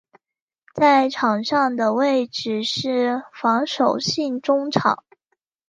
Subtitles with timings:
[0.73, 5.03] 在场上的位置是防守型中场。